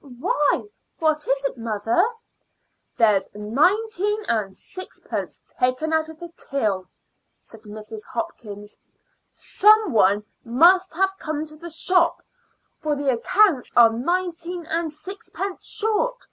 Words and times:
"Why, 0.00 0.68
what 1.00 1.26
is 1.26 1.44
it, 1.44 1.58
mother?" 1.58 2.04
"There's 2.96 3.28
nineteen 3.34 4.24
and 4.28 4.54
sixpence 4.56 5.40
taken 5.58 5.92
out 5.92 6.08
of 6.08 6.20
the 6.20 6.30
till," 6.36 6.86
said 7.40 7.62
Mrs. 7.62 8.04
Hopkins. 8.06 8.78
"Some 9.32 9.92
one 9.92 10.24
must 10.44 10.94
have 10.94 11.18
come 11.18 11.40
into 11.40 11.56
the 11.56 11.68
shop, 11.68 12.22
for 12.80 12.94
the 12.94 13.10
accounts 13.10 13.72
are 13.74 13.90
nineteen 13.90 14.64
and 14.66 14.92
sixpence 14.92 15.64
short. 15.66 16.28